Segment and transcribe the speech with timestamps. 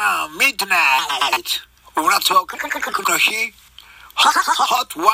[0.00, 0.76] マン、ミッドナ
[1.36, 1.42] イ
[1.94, 2.00] ト。
[2.00, 2.40] 裏との
[3.18, 3.52] 日、
[4.16, 4.32] Hot
[4.96, 5.04] 100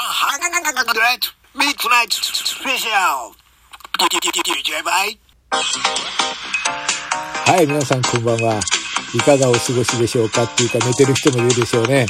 [1.57, 3.35] Midnight Special。
[3.99, 5.19] DJ。
[7.51, 8.61] はい、皆さんこんばんは。
[9.13, 12.07] いかがお過ごしでしょうかっていうか寝てる人もいるでしょうね。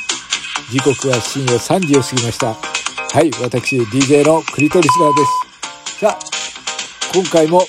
[0.71, 2.49] 時刻は深夜3時を過ぎました。
[2.49, 6.01] はい、私 DJ のクリトリスナーです。
[6.01, 6.19] さあ、
[7.15, 7.63] 今回も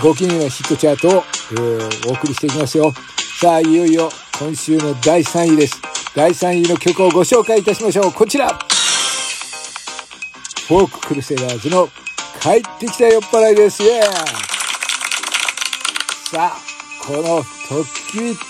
[0.00, 2.92] ご機嫌なヒットチャートを、えーお送りしていきますよ。
[3.40, 5.80] さあ、いよいよ今週の第3位です。
[6.14, 8.12] 第3位の曲をご紹介いたしましょう。
[8.12, 11.88] こちらフォーククルセダーズの
[12.42, 13.84] 帰ってきた酔っ払いです。
[13.84, 14.02] イエー
[16.32, 16.56] さあ、
[17.06, 17.42] このと
[17.82, 17.84] っ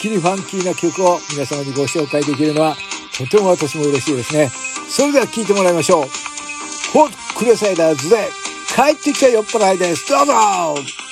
[0.01, 2.75] きりファンキーな曲を皆様にご紹介できるのは
[3.16, 4.48] とても私も嬉しいですね。
[4.89, 6.06] それでは聴いてもらいましょう。
[6.06, 8.30] フォーククルセダーズで
[8.75, 10.09] 帰ってきた酔っ払いです。
[10.09, 11.03] どうぞ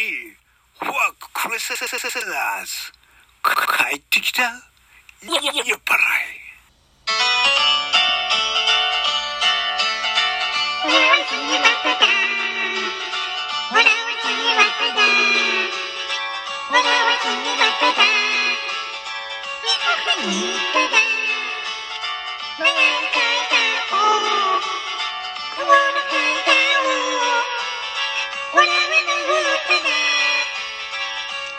[0.00, 1.76] フォーククリス
[2.26, 2.90] ナーズ。
[3.44, 4.60] 帰ってきたやっ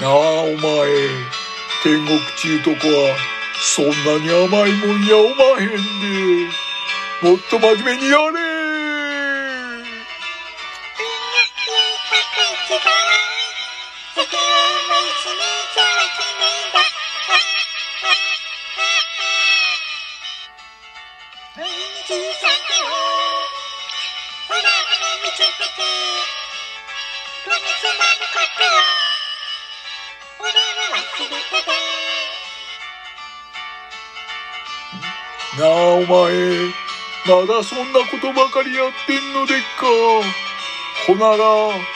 [0.00, 0.88] なあお前
[1.82, 3.16] 天国ちゅうとこは
[3.60, 5.76] そんなに甘いもんやおまへんで。
[7.22, 8.45] もっと真面目にやれ。
[35.58, 36.06] なあお前
[37.26, 39.86] まだそんなことばかりやってんのでっか。
[41.06, 41.95] ほなら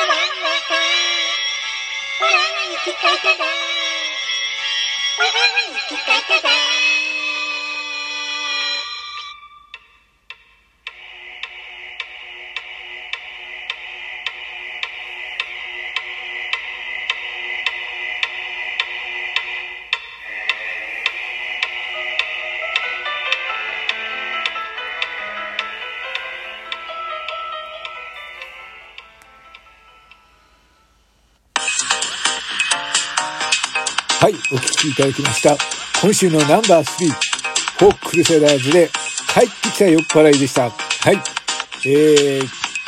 [0.00, 0.06] い、
[5.92, 6.89] お
[34.20, 35.56] はい、お聴きいただきました。
[36.02, 37.08] 今週のナンバー3、
[37.78, 38.90] フォーククルセダーズで
[39.32, 40.64] 帰ってきた酔っ払いでした。
[40.64, 41.16] はい。
[41.86, 42.42] えー、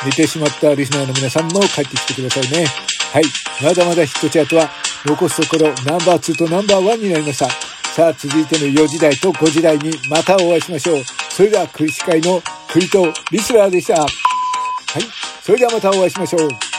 [0.05, 2.67] 寝てしまったリスナーの皆さんも帰ってきてくださいね。
[3.11, 3.23] はい。
[3.63, 4.69] まだまだヒットチャートは
[5.07, 7.49] 残すところナンバー2とナンバー1になりました。
[7.49, 11.03] さあ、続いての4時台と5時台にまたお会いしましょう。
[11.31, 14.01] それでは、クリシ会のクリトリスナーでした。
[14.03, 14.09] はい。
[15.41, 16.72] それではまたお会いしましょう。